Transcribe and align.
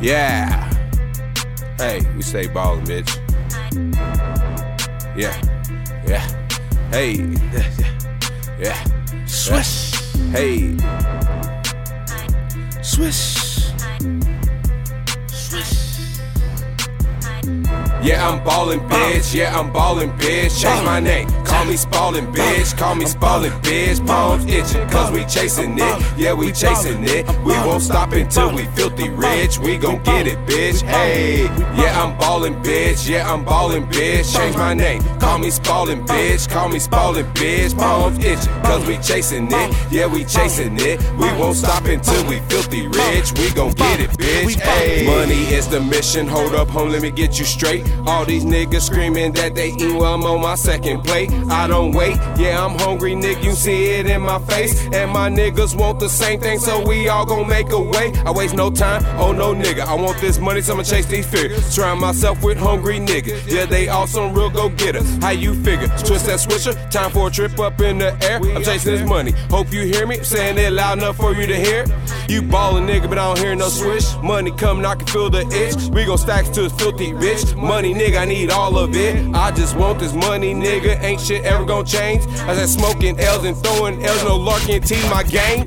Yeah. 0.00 0.72
Hey, 1.76 2.00
we 2.14 2.22
stay 2.22 2.46
ballin', 2.46 2.84
bitch. 2.84 3.16
Yeah. 5.16 5.36
Yeah. 6.06 6.24
Hey. 6.90 7.14
Yeah. 7.52 7.64
Yeah. 8.60 9.26
Swish. 9.26 9.94
Hey. 10.30 10.76
Swish. 12.82 13.72
Swish. 15.26 15.72
Yeah, 18.00 18.28
I'm 18.28 18.44
ballin', 18.44 18.80
bitch. 18.80 19.34
Yeah, 19.34 19.58
I'm 19.58 19.72
ballin', 19.72 20.10
bitch. 20.12 20.62
Change 20.62 20.84
my 20.84 21.00
name. 21.00 21.28
Call 21.48 21.64
me 21.64 21.74
Spallin', 21.74 22.32
bitch. 22.32 22.76
Call 22.76 22.94
me 22.94 23.04
Spallin', 23.06 23.52
bitch. 23.62 24.06
Palms 24.06 24.44
itching, 24.46 24.88
cause 24.90 25.10
we 25.10 25.24
chasing 25.24 25.78
it. 25.78 26.18
Yeah, 26.18 26.34
we 26.34 26.52
chasing 26.52 27.02
it. 27.04 27.26
We 27.44 27.52
won't 27.52 27.82
stop 27.82 28.12
until 28.12 28.54
we 28.54 28.64
filthy 28.76 29.08
rich. 29.08 29.58
We 29.58 29.78
gon' 29.78 30.02
get 30.02 30.26
it, 30.26 30.38
bitch. 30.46 30.82
Hey. 30.82 31.44
Yeah, 31.76 32.02
I'm 32.02 32.16
ballin', 32.18 32.62
bitch. 32.62 33.08
Yeah, 33.08 33.32
I'm 33.32 33.44
ballin', 33.44 33.86
bitch. 33.86 34.36
Change 34.36 34.56
my 34.56 34.74
name. 34.74 35.02
Call 35.18 35.38
me 35.38 35.48
Spallin', 35.48 36.06
bitch. 36.06 36.48
Call 36.48 36.68
me 36.68 36.78
Spallin', 36.78 37.32
bitch. 37.34 37.76
Palms 37.76 38.18
itching, 38.18 38.52
cause 38.62 38.86
we 38.86 38.98
chasing 38.98 39.48
it. 39.50 39.76
Yeah, 39.90 40.06
we 40.06 40.24
chasing 40.24 40.78
it. 40.78 41.00
We 41.14 41.32
won't 41.38 41.56
stop 41.56 41.84
until 41.86 42.24
we 42.28 42.40
filthy 42.50 42.86
rich. 42.86 43.32
We 43.38 43.50
gon' 43.52 43.72
get 43.72 44.00
it, 44.00 44.10
bitch. 44.10 44.54
Hey. 44.60 45.06
Money 45.06 45.46
is 45.54 45.66
the 45.68 45.80
mission. 45.80 46.26
Hold 46.28 46.54
up, 46.54 46.68
home, 46.68 46.90
let 46.90 47.02
me 47.02 47.10
get 47.10 47.38
you 47.38 47.44
straight. 47.44 47.84
All 48.06 48.24
these 48.24 48.44
niggas 48.44 48.82
screaming 48.82 49.32
that 49.32 49.54
they 49.54 49.70
eat 49.70 49.94
well, 49.94 50.14
I'm 50.14 50.24
on 50.24 50.42
my 50.42 50.54
second 50.54 51.02
plate. 51.04 51.30
I 51.50 51.66
don't 51.66 51.92
wait, 51.92 52.16
yeah, 52.36 52.64
I'm 52.64 52.78
hungry, 52.78 53.14
nigga. 53.14 53.42
You 53.42 53.52
see 53.52 53.86
it 53.86 54.06
in 54.06 54.22
my 54.22 54.38
face. 54.40 54.86
And 54.92 55.10
my 55.10 55.28
niggas 55.30 55.76
want 55.76 56.00
the 56.00 56.08
same 56.08 56.40
thing, 56.40 56.58
so 56.58 56.86
we 56.86 57.08
all 57.08 57.24
gon' 57.26 57.48
make 57.48 57.70
a 57.70 57.80
way. 57.80 58.12
I 58.24 58.30
waste 58.30 58.54
no 58.54 58.70
time, 58.70 59.04
oh 59.18 59.32
no 59.32 59.54
nigga. 59.54 59.80
I 59.80 59.94
want 59.94 60.20
this 60.20 60.38
money, 60.38 60.60
so 60.60 60.74
I'ma 60.74 60.82
chase 60.82 61.06
these 61.06 61.26
figures. 61.26 61.64
Surround 61.66 62.00
myself 62.00 62.42
with 62.42 62.58
hungry 62.58 62.98
niggas. 62.98 63.50
Yeah, 63.50 63.66
they 63.66 63.88
all 63.88 64.06
some 64.06 64.34
real 64.34 64.50
go 64.50 64.68
getters. 64.70 65.16
How 65.18 65.30
you 65.30 65.54
figure? 65.62 65.88
Twist 66.06 66.26
that 66.26 66.40
switcher, 66.40 66.74
time 66.90 67.10
for 67.10 67.28
a 67.28 67.30
trip 67.30 67.58
up 67.58 67.80
in 67.80 67.98
the 67.98 68.16
air. 68.24 68.40
I'm 68.56 68.62
chasing 68.62 68.94
this 68.94 69.08
money. 69.08 69.32
Hope 69.50 69.72
you 69.72 69.82
hear 69.82 70.06
me, 70.06 70.22
saying 70.22 70.58
it 70.58 70.72
loud 70.72 70.98
enough 70.98 71.16
for 71.16 71.32
you 71.34 71.46
to 71.46 71.56
hear. 71.56 71.84
You 72.28 72.42
ballin' 72.42 72.86
nigga, 72.86 73.08
but 73.08 73.18
I 73.18 73.24
don't 73.24 73.38
hear 73.38 73.54
no 73.56 73.70
swish. 73.70 74.14
Money 74.22 74.50
coming, 74.50 74.84
I 74.84 74.96
can 74.96 75.06
feel 75.06 75.30
the 75.30 75.48
itch. 75.48 75.90
We 75.90 76.04
gon' 76.04 76.18
stack 76.18 76.44
to 76.52 76.66
a 76.66 76.68
filthy 76.68 77.12
bitch. 77.12 77.56
Money, 77.56 77.94
nigga, 77.94 78.18
I 78.20 78.26
need 78.26 78.50
all 78.50 78.78
of 78.78 78.94
it. 78.94 79.34
I 79.34 79.50
just 79.50 79.74
want 79.76 79.98
this 79.98 80.12
money, 80.12 80.52
nigga. 80.52 81.02
Ain't 81.02 81.22
shit 81.22 81.44
ever 81.44 81.64
gonna 81.64 81.86
change. 81.86 82.26
I 82.40 82.54
said 82.54 82.68
smoking 82.68 83.18
L's 83.18 83.46
and 83.46 83.56
throwing 83.56 84.04
L's, 84.04 84.24
no 84.24 84.36
larking 84.36 84.82
T 84.82 84.96
my 85.08 85.22
game. 85.22 85.66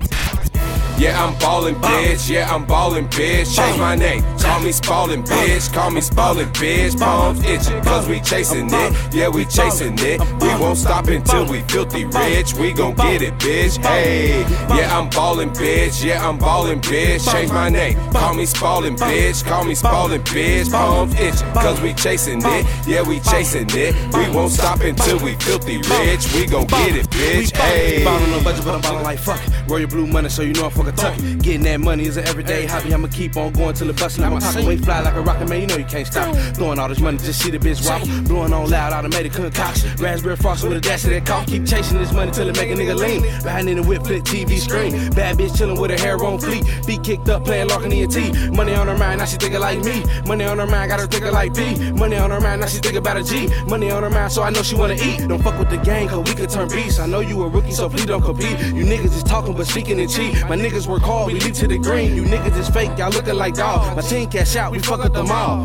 Yeah, 1.01 1.25
I'm 1.25 1.35
ballin', 1.39 1.73
bitch. 1.77 2.29
Yeah, 2.29 2.53
I'm 2.53 2.63
ballin', 2.63 3.07
bitch. 3.07 3.55
Change 3.55 3.79
my 3.79 3.95
name. 3.95 4.21
Call 4.37 4.59
me 4.59 4.69
Spallin', 4.69 5.23
bitch. 5.25 5.73
Call 5.73 5.89
me 5.89 5.99
Spallin', 5.99 6.53
bitch. 6.53 6.99
Palms 6.99 7.43
itching, 7.43 7.81
cause 7.81 8.07
we 8.07 8.19
chasin' 8.21 8.67
it. 8.71 9.11
Yeah, 9.11 9.27
we 9.27 9.45
chasin' 9.45 9.97
it. 9.97 10.21
We 10.39 10.49
won't 10.61 10.77
stop 10.77 11.07
until 11.07 11.49
we 11.49 11.61
filthy 11.61 12.05
rich. 12.05 12.53
We 12.53 12.71
gon' 12.71 12.93
get 12.93 13.23
it, 13.23 13.33
bitch. 13.39 13.83
Hey, 13.83 14.41
yeah, 14.77 14.95
I'm 14.95 15.09
ballin', 15.09 15.49
bitch. 15.49 16.05
Yeah, 16.05 16.23
I'm 16.23 16.37
ballin', 16.37 16.79
bitch. 16.81 17.31
Change 17.31 17.51
my 17.51 17.69
name. 17.69 17.97
Call 18.11 18.35
me 18.35 18.45
Spallin', 18.45 18.95
bitch. 18.95 19.43
Call 19.43 19.63
me 19.63 19.73
Spallin', 19.73 20.21
bitch. 20.21 20.69
Palms 20.69 21.15
itching, 21.15 21.51
cause 21.53 21.81
we 21.81 21.95
chasin' 21.95 22.41
it. 22.45 22.87
Yeah, 22.87 23.01
we 23.01 23.19
chasin' 23.21 23.65
it. 23.71 23.95
We 24.13 24.29
won't 24.35 24.51
stop 24.51 24.81
until 24.81 25.17
we 25.17 25.33
filthy 25.37 25.77
rich. 25.77 26.31
We 26.35 26.45
gon' 26.45 26.67
get 26.67 26.95
it, 26.95 27.09
bitch. 27.09 27.57
Hey. 27.57 28.03
Ballin' 28.03 28.33
on 28.33 28.43
budget, 28.43 28.65
but 28.65 28.75
I'm 28.75 28.81
ballin' 28.81 29.03
like 29.03 29.17
fuck. 29.17 29.41
Roll 29.67 29.79
your 29.79 29.87
blue 29.87 30.05
money, 30.05 30.29
so 30.29 30.43
you 30.43 30.53
know 30.53 30.65
I'm 30.65 30.71
fucking 30.71 30.90
tuck 30.91 31.15
it. 31.17 31.41
Getting 31.41 31.63
that 31.63 31.79
money 31.79 32.05
is 32.05 32.17
an 32.17 32.27
everyday 32.27 32.65
hobby. 32.65 32.93
I'ma 32.93 33.07
keep 33.07 33.37
on 33.37 33.53
going 33.53 33.73
till 33.75 33.89
it 33.89 33.97
bustin' 33.97 34.23
out 34.23 34.33
my 34.33 34.39
pocket. 34.39 34.65
Way 34.65 34.77
fly 34.77 35.01
like 35.01 35.15
a 35.15 35.21
rocket, 35.21 35.49
man. 35.49 35.61
You 35.61 35.67
know 35.67 35.77
you 35.77 35.85
can't 35.85 36.07
stop. 36.07 36.35
it. 36.35 36.55
Throwing 36.55 36.79
all 36.79 36.89
this 36.89 36.99
money, 36.99 37.17
just 37.17 37.41
see 37.41 37.51
the 37.51 37.59
bitch 37.59 37.85
wobble. 37.85 38.07
Blowing 38.27 38.53
on 38.53 38.69
loud, 38.69 38.93
automated 38.93 39.33
concoction. 39.33 39.89
Raspberry 39.97 40.35
frosting 40.35 40.69
with 40.69 40.77
a 40.77 40.81
dash 40.81 41.03
of 41.05 41.11
that 41.11 41.25
coffee. 41.25 41.51
Keep 41.51 41.65
chasing 41.65 41.97
this 41.97 42.11
money 42.11 42.31
till 42.31 42.47
it 42.47 42.57
make 42.57 42.69
a 42.69 42.73
nigga 42.73 42.95
lean. 42.95 43.21
Behind 43.43 43.69
in 43.69 43.77
the 43.77 43.83
whip, 43.83 44.03
flip 44.03 44.23
TV 44.23 44.59
screen. 44.59 44.91
Bad 45.11 45.37
bitch 45.37 45.51
chillin' 45.51 45.79
with 45.79 45.91
her 45.91 45.97
hair 45.97 46.15
on 46.23 46.39
fleek. 46.39 46.63
Feet 46.85 47.03
kicked 47.03 47.29
up, 47.29 47.45
playing 47.45 47.67
Larkin 47.67 47.91
ENT. 47.91 48.55
Money 48.55 48.73
on 48.73 48.87
her 48.87 48.97
mind, 48.97 49.19
now 49.19 49.25
she 49.25 49.37
thinking 49.37 49.59
like 49.59 49.79
me. 49.83 50.03
Money 50.25 50.45
on 50.45 50.57
her 50.59 50.67
mind, 50.67 50.89
got 50.89 50.99
her 50.99 51.07
thinking 51.07 51.31
like 51.31 51.53
P. 51.53 51.91
Money 51.91 52.17
on 52.17 52.31
her 52.31 52.39
mind, 52.39 52.61
now 52.61 52.67
she 52.67 52.79
thinking 52.79 52.97
about 52.97 53.17
a 53.17 53.23
G. 53.23 53.47
Money 53.65 53.91
on 53.91 54.03
her 54.03 54.09
mind, 54.09 54.31
so 54.31 54.43
I 54.43 54.49
know 54.49 54.63
she 54.63 54.75
wanna 54.75 54.95
eat. 54.95 55.27
Don't 55.27 55.41
fuck 55.41 55.57
with 55.59 55.69
the 55.69 55.77
gang, 55.77 56.07
cause 56.07 56.27
we 56.27 56.33
could 56.35 56.49
turn 56.49 56.67
beasts. 56.69 56.99
I 56.99 57.05
know 57.05 57.19
you 57.19 57.41
a 57.43 57.47
rookie, 57.47 57.71
so 57.71 57.89
please 57.89 58.05
don't 58.05 58.21
compete. 58.21 58.57
You 58.59 58.85
niggas 58.85 59.15
is 59.15 59.23
talking, 59.23 59.53
but 59.53 59.67
speaking 59.67 59.99
in 59.99 60.07
cheat. 60.07 60.33
My 60.47 60.57
niggas 60.57 60.80
work 60.87 61.01
hard, 61.01 61.31
we 61.31 61.39
lead 61.39 61.55
to 61.55 61.67
the 61.67 61.77
green. 61.77 62.15
You 62.15 62.23
niggas 62.23 62.57
is 62.57 62.69
fake, 62.69 62.97
y'all 62.97 63.11
looking 63.11 63.35
like 63.35 63.55
dog. 63.55 63.95
My 63.95 64.01
team 64.01 64.29
cash 64.29 64.55
out, 64.55 64.71
we 64.71 64.79
fuck 64.79 65.03
up 65.05 65.13
them 65.13 65.31
all. 65.31 65.63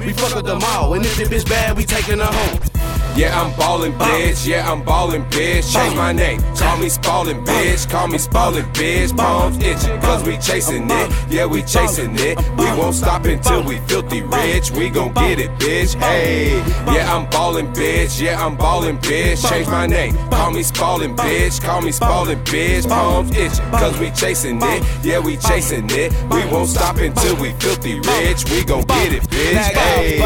We 0.00 0.12
fuck 0.12 0.36
up 0.36 0.44
them 0.44 0.62
all. 0.62 0.94
And 0.94 1.04
if 1.04 1.16
the 1.16 1.24
bitch 1.24 1.48
bad, 1.48 1.76
we 1.76 1.84
taking 1.84 2.18
her 2.18 2.26
home. 2.26 2.73
Yeah, 3.16 3.40
I'm 3.40 3.56
ballin', 3.56 3.92
bitch. 3.92 4.44
Yeah, 4.44 4.70
I'm 4.70 4.82
ballin', 4.82 5.24
bitch. 5.26 5.72
Change 5.72 5.94
my 5.94 6.12
name. 6.12 6.40
Call 6.56 6.78
me 6.78 6.88
Spallin', 6.88 7.44
bitch. 7.44 7.88
Call 7.88 8.08
me 8.08 8.18
Spallin', 8.18 8.64
bitch. 8.72 9.16
Palms 9.16 9.56
itching, 9.58 10.00
cause 10.00 10.24
we 10.24 10.36
chasing 10.38 10.90
it. 10.90 11.12
Yeah, 11.30 11.46
we 11.46 11.62
chasing 11.62 12.18
it. 12.18 12.36
We 12.58 12.64
won't 12.76 12.96
stop 12.96 13.24
until 13.24 13.62
we 13.62 13.78
filthy 13.86 14.22
rich. 14.22 14.72
We 14.72 14.90
gon' 14.90 15.12
get 15.14 15.38
it, 15.38 15.50
bitch. 15.60 15.94
Hey, 15.94 16.58
yeah, 16.92 17.14
I'm 17.14 17.30
ballin', 17.30 17.72
bitch. 17.72 18.20
Yeah, 18.20 18.44
I'm 18.44 18.56
ballin', 18.56 18.98
bitch. 18.98 19.48
Change 19.48 19.68
my 19.68 19.86
name. 19.86 20.16
Call 20.30 20.50
me 20.50 20.62
Spallin', 20.62 21.14
bitch. 21.14 21.62
Call 21.62 21.82
me 21.82 21.90
Spallin', 21.92 22.42
bitch. 22.44 22.88
Palms 22.88 23.30
itching, 23.36 23.70
cause 23.70 23.96
we 24.00 24.10
chasing 24.10 24.60
it. 24.60 25.04
Yeah, 25.04 25.20
we 25.20 25.36
chasing 25.36 25.88
it. 25.90 26.12
We 26.32 26.44
won't 26.50 26.68
stop 26.68 26.96
until 26.96 27.36
we 27.36 27.52
filthy 27.60 28.00
rich. 28.00 28.44
We 28.50 28.64
gon' 28.64 28.82
get 28.82 29.12
it, 29.12 29.22
bitch. 29.22 29.72
Hey. 29.72 30.18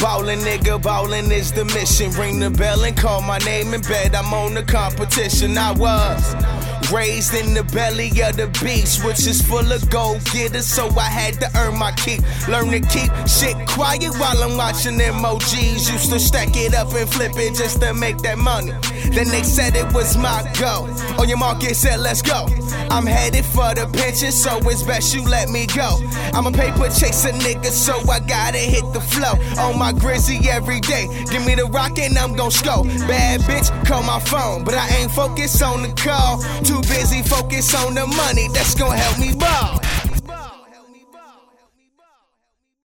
Ballin'. 0.00 0.38
Nigga, 0.40 0.80
ballin' 0.80 1.32
is 1.32 1.52
the 1.52 1.64
mission. 1.64 2.10
Ring 2.12 2.38
the 2.38 2.50
bell 2.50 2.84
and 2.84 2.96
call 2.96 3.20
my 3.20 3.38
name 3.38 3.74
in 3.74 3.80
bed. 3.80 4.14
I'm 4.14 4.32
on 4.32 4.54
the 4.54 4.62
competition. 4.62 5.58
I 5.58 5.72
was 5.72 6.57
raised 6.90 7.34
in 7.34 7.54
the 7.54 7.64
belly 7.64 8.08
of 8.22 8.36
the 8.36 8.48
beast, 8.62 9.04
which 9.04 9.26
is 9.26 9.40
full 9.42 9.72
of 9.72 9.90
gold 9.90 10.24
getters. 10.32 10.66
So 10.66 10.88
I 10.98 11.04
had 11.04 11.34
to 11.40 11.48
earn 11.58 11.78
my 11.78 11.92
keep. 11.92 12.20
Learn 12.48 12.70
to 12.70 12.80
keep 12.80 13.10
shit 13.28 13.56
quiet 13.68 14.12
while 14.18 14.42
I'm 14.42 14.56
watching 14.56 14.98
emojis. 14.98 15.90
Used 15.90 16.10
to 16.12 16.18
stack 16.18 16.56
it 16.56 16.74
up 16.74 16.92
and 16.94 17.08
flip 17.08 17.32
it 17.36 17.54
just 17.54 17.80
to 17.82 17.94
make 17.94 18.18
that 18.18 18.38
money. 18.38 18.72
Then 19.12 19.28
they 19.28 19.42
said 19.42 19.76
it 19.76 19.92
was 19.92 20.16
my 20.16 20.42
go. 20.58 20.88
On 21.18 21.28
your 21.28 21.38
market, 21.38 21.74
said 21.74 22.00
let's 22.00 22.22
go. 22.22 22.46
I'm 22.90 23.06
headed 23.06 23.44
for 23.44 23.74
the 23.74 23.86
pension, 23.92 24.32
so 24.32 24.58
it's 24.64 24.82
best 24.82 25.14
you 25.14 25.22
let 25.24 25.48
me 25.48 25.66
go. 25.66 25.98
I'm 26.32 26.46
a 26.46 26.52
paper 26.52 26.88
chaser 26.88 27.30
nigga, 27.30 27.66
so 27.66 27.94
I 28.10 28.20
gotta 28.20 28.58
hit 28.58 28.84
the 28.92 29.00
flow. 29.00 29.34
On 29.62 29.78
my 29.78 29.92
grizzy 29.92 30.48
every 30.48 30.80
day. 30.80 31.06
Give 31.30 31.44
me 31.44 31.54
the 31.54 31.66
rock 31.66 31.98
and 31.98 32.16
I'm 32.18 32.34
gon' 32.34 32.50
score. 32.50 32.84
Bad 33.06 33.40
bitch, 33.42 33.68
call 33.86 34.02
my 34.02 34.20
phone, 34.20 34.64
but 34.64 34.74
I 34.74 34.88
ain't 34.96 35.10
focused 35.10 35.62
on 35.62 35.82
the 35.82 35.92
call. 35.94 36.42
Too 36.64 36.77
busy, 36.82 37.22
focus 37.22 37.74
on 37.74 37.94
the 37.94 38.06
money 38.06 38.48
that's 38.52 38.74
gon' 38.74 38.96
help 38.96 39.18
me 39.18 39.34
ball. 39.34 39.80